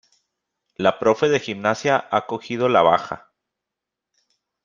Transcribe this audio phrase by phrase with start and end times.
[0.85, 3.29] La profe de gimnasia ha cogido la baja.